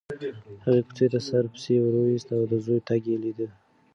[0.65, 3.47] هغې کوڅې ته سر پسې وروایست او د زوی تګ یې لیده.